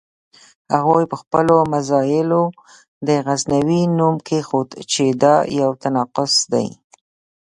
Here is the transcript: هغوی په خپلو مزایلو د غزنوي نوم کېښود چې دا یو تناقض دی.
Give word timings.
هغوی 0.75 1.03
په 1.11 1.15
خپلو 1.21 1.55
مزایلو 1.73 2.43
د 3.07 3.09
غزنوي 3.25 3.81
نوم 3.97 4.15
کېښود 4.27 4.69
چې 4.91 5.03
دا 5.23 5.35
یو 5.59 5.69
تناقض 5.81 6.33
دی. 6.53 6.67